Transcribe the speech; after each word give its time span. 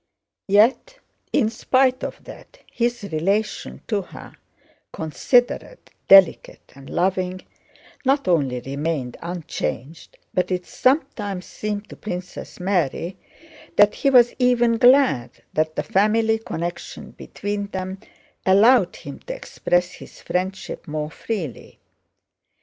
Yet 0.47 0.97
in 1.31 1.49
spite 1.51 2.03
of 2.03 2.23
that, 2.23 2.57
his 2.73 3.03
relation 3.11 3.81
to 3.85 4.01
her—considerate, 4.01 5.91
delicate, 6.07 6.71
and 6.73 6.89
loving—not 6.89 8.27
only 8.27 8.61
remained 8.61 9.15
unchanged, 9.21 10.17
but 10.33 10.49
it 10.49 10.65
sometimes 10.65 11.45
seemed 11.45 11.87
to 11.89 11.95
Princess 11.95 12.59
Mary 12.59 13.15
that 13.75 13.93
he 13.93 14.09
was 14.09 14.33
even 14.39 14.79
glad 14.79 15.43
that 15.53 15.75
the 15.75 15.83
family 15.83 16.39
connection 16.39 17.11
between 17.11 17.67
them 17.67 17.99
allowed 18.43 18.95
him 18.95 19.19
to 19.19 19.35
express 19.35 19.91
his 19.91 20.19
friendship 20.19 20.87
more 20.87 21.11
freely. 21.11 21.79